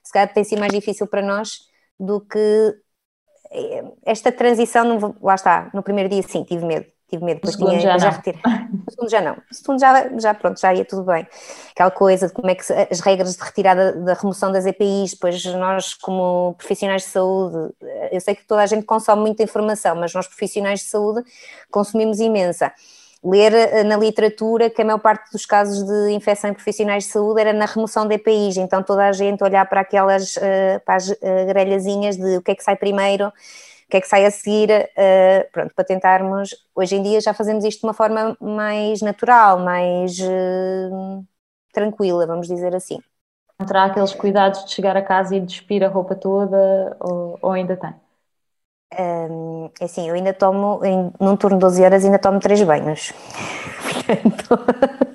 [0.04, 1.60] se calhar tem sido mais difícil para nós
[2.00, 2.76] do que
[3.52, 7.80] eh, esta transição, lá está, no primeiro dia sim, tive medo, tive medo, depois tinha,
[7.80, 8.42] já, já retirei.
[8.86, 9.34] O segundo já não.
[9.34, 11.28] O segundo já, já, pronto, já ia tudo bem.
[11.72, 15.44] Aquela coisa de como é que as regras de retirada da remoção das EPIs, depois
[15.46, 17.74] nós, como profissionais de saúde,
[18.12, 21.24] eu sei que toda a gente consome muita informação, mas nós, profissionais de saúde,
[21.72, 22.74] consumimos imensa.
[23.24, 27.10] Ler eh, na literatura que a maior parte dos casos de infecção em profissionais de
[27.10, 30.96] saúde era na remoção de EPIs, então toda a gente olhar para aquelas eh, para
[30.96, 33.34] as eh, grelhazinhas de o que é que sai primeiro
[33.88, 37.34] o que é que sai a seguir, uh, pronto, para tentarmos, hoje em dia já
[37.34, 41.26] fazemos isto de uma forma mais natural, mais uh,
[41.72, 43.00] tranquila, vamos dizer assim.
[43.58, 47.52] Não terá aqueles cuidados de chegar a casa e despir a roupa toda, ou, ou
[47.54, 47.94] ainda tem?
[49.00, 52.62] Um, é assim, eu ainda tomo, em, num turno de 12 horas, ainda tomo 3
[52.64, 53.14] banhos.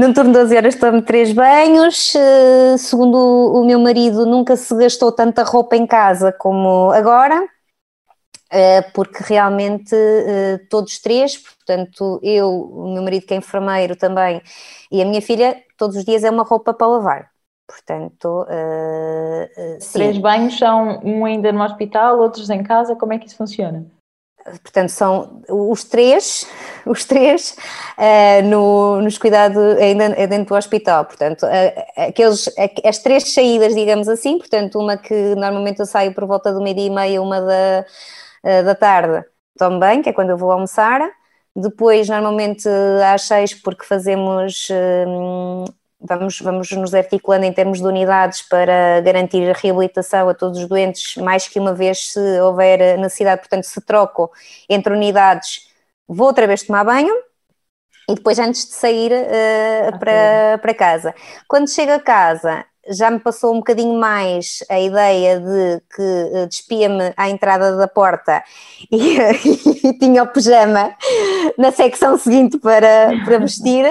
[0.00, 2.14] Num turno de 12 horas tomo três banhos.
[2.14, 7.46] Eh, segundo o meu marido, nunca se gastou tanta roupa em casa como agora,
[8.50, 14.40] eh, porque realmente eh, todos três, portanto, eu, o meu marido que é enfermeiro também,
[14.90, 17.30] e a minha filha, todos os dias é uma roupa para lavar.
[17.66, 19.98] Portanto, uh, sim.
[19.98, 23.86] Três banhos são um ainda no hospital, outros em casa, como é que isso funciona?
[24.44, 26.46] Portanto, são os três,
[26.86, 27.56] os três
[27.98, 32.50] uh, no, nos cuidados ainda dentro do hospital, portanto, uh, aqueles,
[32.84, 36.86] as três saídas, digamos assim, portanto, uma que normalmente eu saio por volta do meio-dia
[36.86, 37.84] e meia, uma da,
[38.44, 39.24] uh, da tarde,
[39.58, 41.00] tomo bem, que é quando eu vou almoçar,
[41.54, 42.68] depois normalmente
[43.12, 44.68] às seis, porque fazemos
[46.00, 50.66] vamos, vamos nos articulando em termos de unidades para garantir a reabilitação a todos os
[50.66, 54.30] doentes, mais que uma vez se houver necessidade, portanto, se trocam
[54.68, 55.68] entre unidades,
[56.08, 57.14] vou outra vez tomar banho
[58.08, 59.98] e depois antes de sair uh, okay.
[59.98, 61.14] para, para casa.
[61.46, 66.46] Quando chego a casa, já me passou um bocadinho mais a ideia de que uh,
[66.48, 68.42] despia-me à entrada da porta
[68.90, 69.18] e,
[69.86, 70.94] e, tinha o pijama
[71.56, 73.86] na secção seguinte para, para vestir.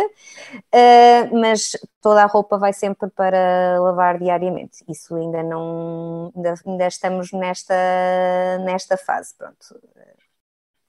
[0.73, 4.83] Uh, mas toda a roupa vai sempre para lavar diariamente.
[4.87, 7.73] Isso ainda não, ainda, ainda estamos nesta,
[8.65, 9.79] nesta fase, pronto.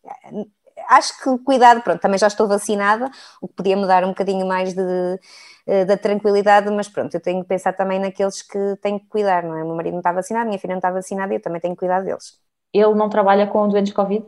[0.05, 0.51] Uh,
[0.89, 4.47] acho que cuidado, pronto, também já estou vacinada, o que podia me dar um bocadinho
[4.47, 8.99] mais de, uh, da tranquilidade, mas pronto, eu tenho que pensar também naqueles que tenho
[9.01, 9.63] que cuidar, não é?
[9.63, 11.75] O meu marido não está vacinado, minha filha não está vacinada e eu também tenho
[11.75, 12.39] que cuidar deles.
[12.73, 14.25] Ele não trabalha com doentes Covid?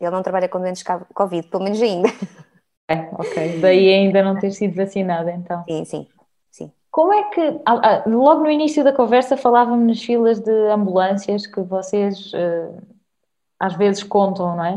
[0.00, 0.82] Ele não trabalha com doentes
[1.14, 2.08] Covid, pelo menos ainda.
[2.88, 3.60] É, ok.
[3.60, 5.64] Daí ainda não ter sido vacinada, então.
[5.64, 6.08] Sim, sim.
[6.50, 6.72] sim.
[6.90, 11.46] Como é que, ah, ah, logo no início da conversa, falávamos nas filas de ambulâncias
[11.46, 12.82] que vocês uh,
[13.58, 14.76] às vezes contam, não é?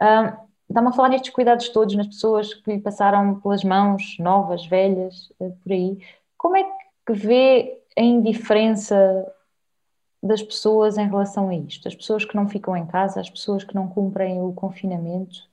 [0.00, 4.66] Uh, Dá-me a falar nestes cuidados todos, nas pessoas que lhe passaram pelas mãos, novas,
[4.66, 5.98] velhas, uh, por aí.
[6.36, 6.64] Como é
[7.06, 9.26] que vê a indiferença
[10.22, 11.88] das pessoas em relação a isto?
[11.88, 15.47] As pessoas que não ficam em casa, as pessoas que não cumprem o confinamento?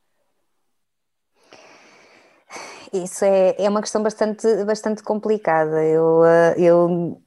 [3.04, 5.84] Isso é, é uma questão bastante, bastante complicada.
[5.84, 7.22] Eu, eh, eu,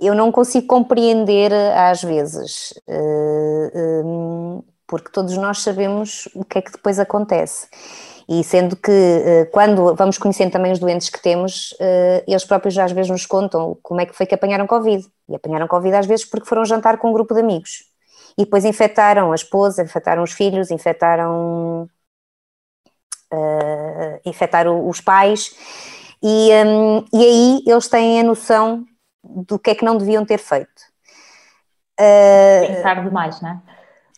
[0.00, 4.02] eu não consigo compreender às vezes, eh, eh,
[4.86, 7.68] porque todos nós sabemos o que é que depois acontece.
[8.28, 8.90] E sendo que
[9.52, 11.74] quando vamos conhecendo também os doentes que temos,
[12.26, 15.06] eles próprios às vezes nos contam como é que foi que apanharam Covid.
[15.28, 17.84] E apanharam Covid às vezes porque foram jantar com um grupo de amigos.
[18.38, 21.88] E depois infectaram a esposa, infectaram os filhos, infectaram
[23.32, 25.54] uh, infectar os pais,
[26.22, 28.84] e, um, e aí eles têm a noção
[29.24, 30.82] do que é que não deviam ter feito.
[32.00, 33.60] Uh, Pensar demais, não é?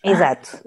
[0.03, 0.63] Exato.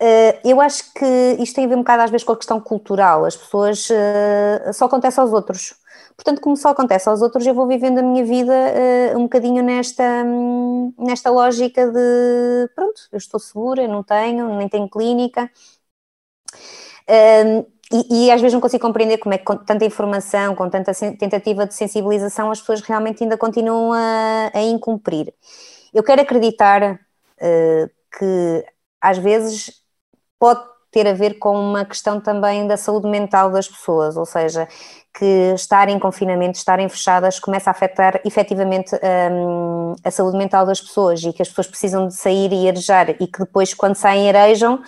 [0.00, 2.60] Uh, eu acho que isto tem a ver um bocado às vezes com a questão
[2.60, 3.24] cultural.
[3.24, 5.74] As pessoas uh, só acontece aos outros.
[6.16, 9.62] Portanto, como só acontece aos outros, eu vou vivendo a minha vida uh, um bocadinho
[9.62, 15.48] nesta, um, nesta lógica de pronto, eu estou segura, não tenho, nem tenho clínica.
[17.08, 20.68] Um, e, e, às vezes não consigo compreender como é que com tanta informação, com
[20.68, 25.32] tanta tentativa de sensibilização, as pessoas realmente ainda continuam a, a incumprir.
[25.94, 28.64] Eu quero acreditar uh, que
[29.00, 29.82] às vezes
[30.38, 34.68] pode ter a ver com uma questão também da saúde mental das pessoas, ou seja,
[35.18, 38.94] que estar em confinamento, estarem fechadas, começa a afetar efetivamente
[39.32, 43.10] um, a saúde mental das pessoas e que as pessoas precisam de sair e arejar
[43.10, 44.80] e que depois, quando saem, arejam,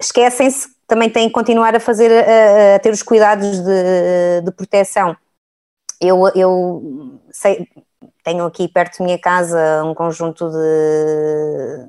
[0.00, 5.16] esquecem-se também têm que continuar a fazer, a, a ter os cuidados de, de proteção.
[6.00, 7.68] Eu, eu sei,
[8.24, 11.86] tenho aqui perto de minha casa um conjunto de,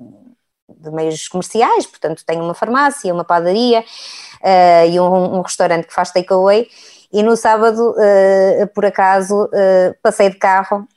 [0.81, 5.93] de meios comerciais, portanto tenho uma farmácia, uma padaria uh, e um, um, restaurante que
[5.93, 6.67] faz takeaway
[7.11, 10.87] e no sábado, uh, por acaso, uh, passei de carro,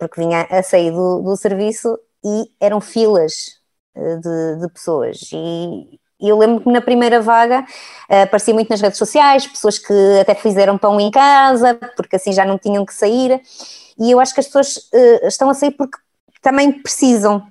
[0.00, 3.60] porque vinha a sair do, do serviço e eram filas
[3.94, 7.60] de, de pessoas e e eu lembro que na primeira vaga
[8.08, 12.32] uh, aparecia muito nas redes sociais, pessoas que até fizeram pão em casa, porque assim
[12.32, 13.42] já não tinham que sair.
[13.98, 15.98] E eu acho que as pessoas uh, estão a sair porque
[16.40, 17.44] também precisam.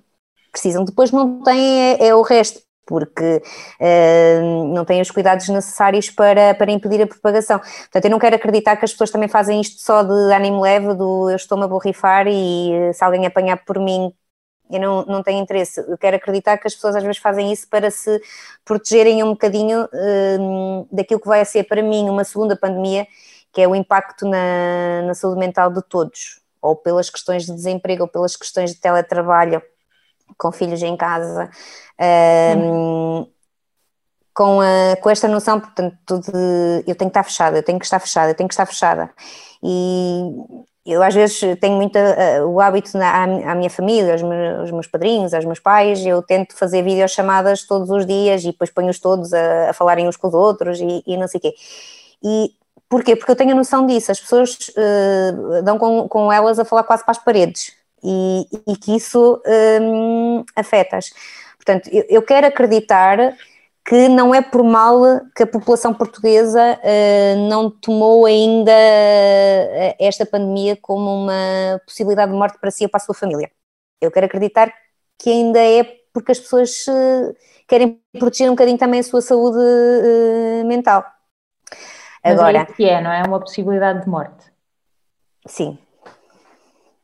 [0.51, 0.85] Precisam.
[0.85, 3.41] Depois não têm é, é o resto, porque
[3.81, 7.59] uh, não têm os cuidados necessários para, para impedir a propagação.
[7.59, 10.93] Portanto, eu não quero acreditar que as pessoas também fazem isto só de ânimo leve,
[10.93, 14.13] do eu estou-me a borrifar e se alguém apanhar por mim
[14.71, 15.79] eu não, não tenho interesse.
[15.79, 18.21] Eu quero acreditar que as pessoas às vezes fazem isso para se
[18.63, 23.07] protegerem um bocadinho uh, daquilo que vai ser para mim uma segunda pandemia,
[23.51, 28.03] que é o impacto na, na saúde mental de todos, ou pelas questões de desemprego,
[28.03, 29.61] ou pelas questões de teletrabalho,
[30.37, 31.49] com filhos em casa.
[31.99, 33.29] Uh,
[34.33, 37.85] com, a, com esta noção, portanto, de eu tenho que estar fechada, eu tenho que
[37.85, 39.13] estar fechada, eu tenho que estar fechada.
[39.61, 40.21] E
[40.91, 44.71] eu às vezes tenho muito uh, o hábito na, à, minha família, aos meus, aos
[44.71, 48.99] meus, padrinhos, aos meus pais, eu tento fazer videochamadas todos os dias e depois ponho-os
[48.99, 51.53] todos a, a, falarem uns com os outros e, e, não sei o quê.
[52.23, 52.51] E
[52.89, 53.15] porquê?
[53.15, 56.83] Porque eu tenho a noção disso, as pessoas uh, dão com, com elas a falar
[56.83, 59.41] quase para as paredes e, e que isso
[59.81, 61.11] um, afeta-as.
[61.57, 63.35] Portanto, eu, eu quero acreditar
[63.85, 65.01] que não é por mal
[65.35, 72.37] que a população portuguesa uh, não tomou ainda eh, esta pandemia como uma possibilidade de
[72.37, 73.51] morte para si ou para a sua família.
[73.99, 74.71] Eu quero acreditar
[75.17, 77.35] que ainda é porque as pessoas uh,
[77.67, 81.03] querem proteger um bocadinho também a sua saúde uh, mental.
[82.23, 83.23] Mas é Agora, é que é, não é?
[83.23, 84.51] Uma possibilidade de morte.
[85.47, 85.77] Sim.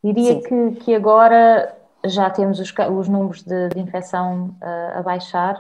[0.04, 0.42] Diria sim.
[0.42, 1.76] Que, que agora
[2.06, 4.56] já temos os, os números de, de infecção
[4.94, 5.60] a baixar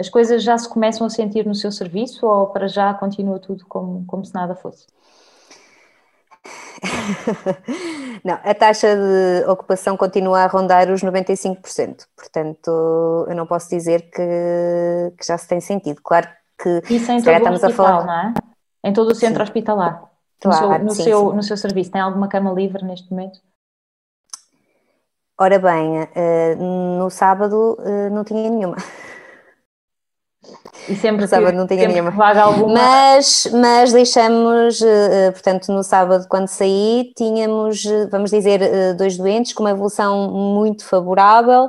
[0.00, 3.66] as coisas já se começam a sentir no seu serviço ou para já continua tudo
[3.66, 4.86] como, como se nada fosse?
[8.24, 14.10] Não, a taxa de ocupação continua a rondar os 95%, portanto eu não posso dizer
[14.10, 16.00] que, que já se tem sentido.
[16.02, 16.28] Claro
[16.58, 18.06] que Isso em todo o hospital, falar...
[18.06, 18.34] não é?
[18.84, 19.42] Em todo o centro sim.
[19.42, 20.10] hospitalar.
[20.40, 21.36] Claro, no, seu, no, sim, seu, sim.
[21.36, 23.38] no seu serviço, tem alguma cama livre neste momento?
[25.38, 28.76] Ora bem, eh, no sábado eh, não tinha nenhuma.
[30.88, 32.10] E sempre sábado não tinha nenhuma.
[32.40, 32.74] Alguma...
[32.74, 39.16] Mas, mas deixamos, eh, eh, portanto, no sábado, quando saí, tínhamos, eh, vamos dizer, dois
[39.18, 41.68] doentes com uma evolução muito favorável,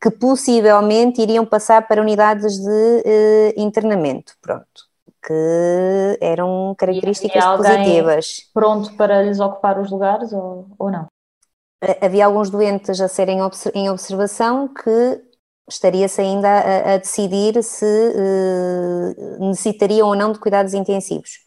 [0.00, 4.34] que possivelmente iriam passar para unidades de internamento.
[4.40, 4.92] Pronto.
[5.24, 8.50] Que eram características positivas.
[8.54, 11.06] Pronto para lhes ocupar os lugares ou, ou não?
[12.00, 13.38] Havia alguns doentes a serem
[13.74, 15.20] em observação que
[15.74, 19.44] estaria-se ainda a, a, decidir se uh,
[20.04, 21.40] ou não de cuidados intensivos.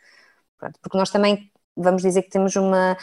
[0.59, 2.93] Pronto, porque nós também vamos dizer que temos uma,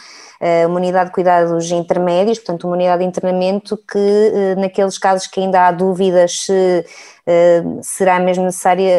[0.41, 5.27] uh, uma, unidade de cuidados intermédios, portanto, uma unidade de internamento que, uh, naqueles casos
[5.27, 6.85] que ainda há dúvidas se
[7.81, 8.93] será mesmo necessária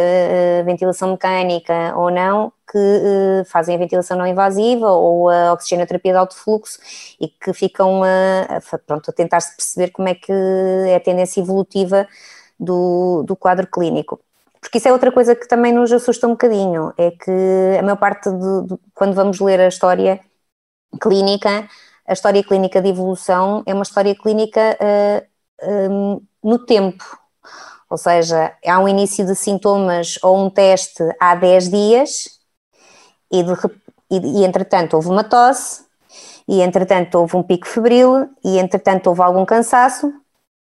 [0.61, 6.11] a ventilação mecânica ou não, que uh, fazem a ventilação não invasiva ou a oxigenoterapia
[6.11, 6.81] de alto fluxo
[7.21, 11.41] e que ficam a, a, pronto, a tentar-se perceber como é que é a tendência
[11.41, 12.09] evolutiva
[12.59, 14.21] do, do quadro clínico.
[14.61, 17.31] Porque isso é outra coisa que também nos assusta um bocadinho, é que
[17.79, 20.19] a maior parte de, de quando vamos ler a história
[21.01, 21.69] clínica,
[22.09, 27.05] a história clínica de evolução é uma história clínica uh, um, no tempo,
[27.89, 32.35] ou seja, há um início de sintomas ou um teste há 10 dias
[33.35, 33.53] e, de,
[34.11, 35.85] e, e entretanto houve uma tosse,
[36.47, 40.13] e entretanto houve um pico febril, e entretanto houve algum cansaço,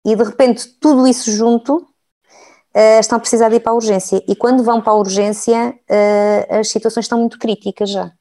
[0.05, 4.21] e de repente tudo isso junto uh, estão a precisar de ir para a urgência.
[4.27, 8.11] E quando vão para a urgência, uh, as situações estão muito críticas já.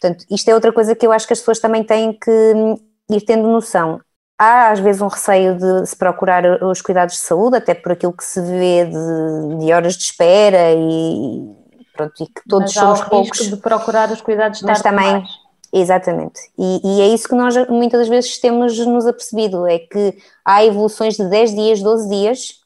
[0.00, 2.76] Portanto, isto é outra coisa que eu acho que as pessoas também têm que hum,
[3.10, 4.00] ir tendo noção.
[4.38, 8.12] Há às vezes um receio de se procurar os cuidados de saúde, até por aquilo
[8.12, 11.61] que se vê de, de horas de espera e,
[11.92, 13.48] pronto, e que todos mas somos poucos.
[13.48, 15.28] de procurar os cuidados mas também, mais.
[15.72, 16.40] exatamente.
[16.58, 20.64] E, e, é isso que nós muitas das vezes temos nos apercebido, é que há
[20.64, 22.62] evoluções de 10 dias, 12 dias,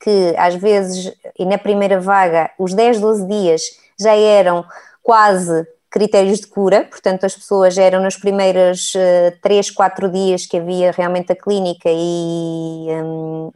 [0.00, 3.62] que às vezes, e na primeira vaga, os 10, 12 dias
[3.98, 4.64] já eram
[5.02, 10.58] quase critérios de cura, portanto as pessoas eram nos primeiros uh, 3, 4 dias que
[10.58, 13.50] havia realmente a clínica e, um,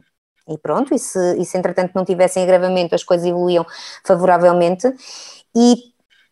[0.47, 3.65] e pronto, e se, e se entretanto não tivessem agravamento, as coisas evoluíam
[4.03, 4.87] favoravelmente.
[5.55, 5.75] E,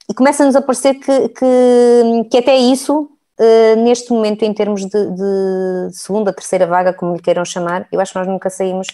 [0.09, 5.11] e começa-nos a parecer que, que, que até isso, uh, neste momento, em termos de,
[5.11, 8.87] de, segunda, terceira vaga, como lhe queiram chamar, eu acho que nós nunca saímos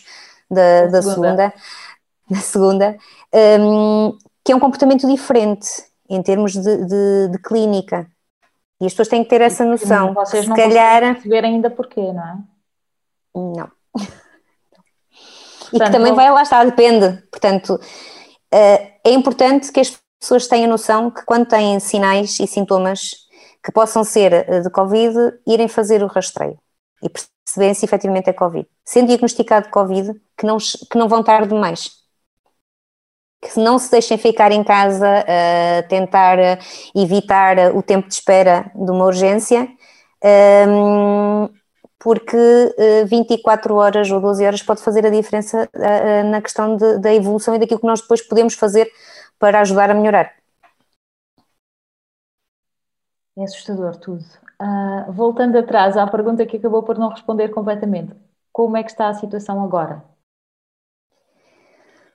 [0.50, 1.54] da, da segunda,
[2.30, 2.98] da segunda
[3.60, 5.68] um, que é um comportamento diferente
[6.10, 8.08] em termos de, de, de, clínica.
[8.80, 10.14] E as pessoas têm que ter essa noção.
[10.14, 11.02] Vocês se não calhar...
[11.02, 12.38] perceber ainda porquê, não é?
[13.36, 13.72] Não.
[15.74, 17.22] E que também vai lá estar, depende.
[17.32, 17.80] Portanto,
[18.52, 23.12] eh, é importante que as pessoas tenham noção que quando têm sinais e sintomas
[23.64, 25.16] que possam ser eh, de Covid,
[25.48, 26.58] irem fazer o rastreio
[27.04, 28.68] e perceberem se efetivamente é Covid.
[28.84, 31.92] Sendo diagnosticado de Covid, que não, que não vão tarde demais.
[33.42, 36.38] Que não se deixem ficar em casa a eh, tentar
[36.96, 39.68] evitar o tempo de espera de uma urgência.
[40.24, 41.50] Um,
[42.00, 42.38] porque
[43.08, 47.00] 24 eh, horas ou 12 horas pode fazer a diferença eh, eh, na questão de,
[47.00, 48.90] da evolução e daquilo que nós depois podemos fazer
[49.40, 50.34] para ajudar a melhorar.
[53.38, 54.24] É assustador tudo.
[54.62, 58.16] Uh, voltando atrás à pergunta que acabou por não responder completamente,
[58.54, 60.02] como é que está a situação agora?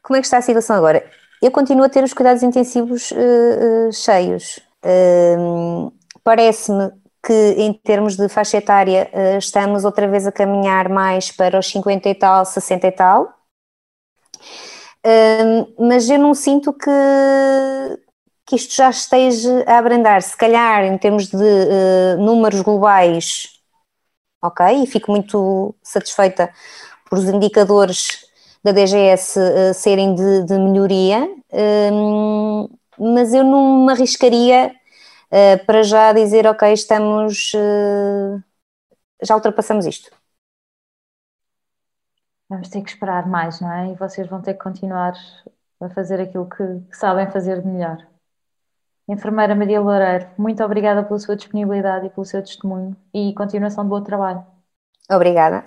[0.03, 1.05] Como é que está a situação agora?
[1.43, 4.61] Eu continuo a ter os cuidados intensivos uh, uh, cheios.
[6.25, 11.59] Parece-me que em termos de faixa etária eh, estamos outra vez a caminhar mais para
[11.59, 13.35] os 50 e tal, 60 e tal,
[15.79, 16.91] mas eu não sinto que,
[18.47, 20.23] que isto já esteja a abrandar.
[20.23, 23.49] Se calhar, em termos de uh, números globais,
[24.43, 26.53] ok, e fico muito satisfeita
[27.09, 28.27] por os indicadores
[28.63, 31.29] da DGS uh, serem de, de melhoria,
[32.99, 34.75] mas eu não me arriscaria
[35.31, 38.43] uh, para já dizer, ok, estamos, uh,
[39.23, 40.11] já ultrapassamos isto.
[42.49, 43.93] Vamos ter que esperar mais, não é?
[43.93, 45.15] E vocês vão ter que continuar
[45.81, 48.07] a fazer aquilo que, que sabem fazer de melhor.
[49.09, 53.91] Enfermeira Maria Loureiro, muito obrigada pela sua disponibilidade e pelo seu testemunho e continuação de
[53.91, 54.45] bom trabalho.
[55.11, 55.65] Obrigada.